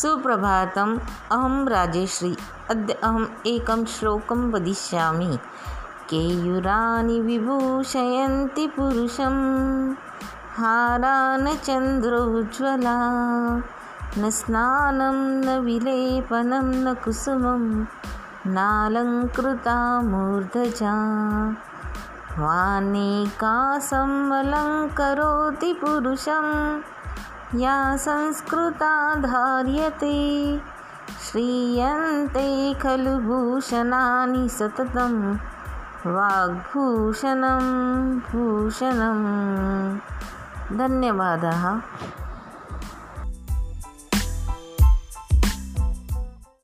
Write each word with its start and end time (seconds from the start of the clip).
सुप्रभातम् 0.00 0.92
अहं 1.36 1.56
राजेश्री 1.68 2.28
अद्य 2.70 2.92
अहम् 3.06 3.24
एकं 3.46 3.84
श्लोकं 3.94 4.40
वदिष्यामि 4.52 5.36
केयूराणि 6.10 7.18
विभूषयन्ति 7.26 8.66
पुरुषं 8.76 9.36
हारा 10.58 11.16
न 11.42 11.54
चन्द्रोज्ज्वला 11.66 12.96
न 14.18 14.30
स्नानं 14.38 15.18
न 15.44 15.58
विलेपनं 15.66 16.72
न 16.86 16.94
कुसुमं 17.04 17.62
नालङ्कृता 18.56 19.76
मूर्धजा 20.12 20.94
वा 22.40 22.60
नेकासम् 22.88 24.16
पुरुषम् 25.84 26.48
या 27.58 27.96
संस्कृता 27.98 28.90
धार्यते 29.20 30.10
श्रीयन्ते 31.26 32.74
खलु 32.82 33.16
भूषणानि 33.24 34.48
सततं 34.58 35.16
वाग्भूषणं 36.06 37.66
भूषणं 38.30 39.20
धन्यवादः 40.78 42.09